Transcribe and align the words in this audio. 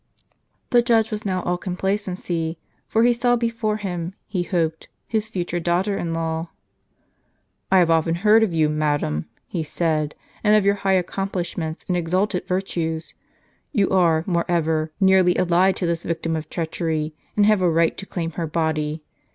The 0.71 0.81
judge 0.81 1.11
was 1.11 1.25
now 1.27 1.43
all 1.43 1.59
complacency, 1.59 2.57
for 2.87 3.03
he 3.03 3.13
saw 3.13 3.35
before 3.35 3.77
him, 3.77 4.15
he 4.25 4.41
hoped, 4.41 4.87
his 5.07 5.27
future 5.27 5.59
daughter 5.59 5.95
in 5.95 6.11
law." 6.11 6.49
I 7.71 7.77
have 7.77 7.91
often 7.91 8.15
heard 8.15 8.41
of 8.41 8.51
you, 8.51 8.67
madam," 8.67 9.27
he 9.45 9.63
said," 9.63 10.15
and 10.43 10.55
of 10.55 10.65
your 10.65 10.73
high 10.81 10.93
accomplishments 10.93 11.85
and 11.87 11.95
exalted 11.95 12.47
virtues. 12.47 13.13
You 13.73 13.91
are, 13.91 14.23
moreover, 14.25 14.91
nearly 14.99 15.37
allied 15.37 15.75
to 15.75 15.85
this 15.85 16.01
victim 16.01 16.35
of 16.35 16.49
treachery, 16.49 17.13
and 17.37 17.45
have 17.45 17.61
a 17.61 17.69
right 17.69 17.95
to 17.97 18.07
claim 18.07 18.31
her 18.31 18.47
body. 18.47 19.03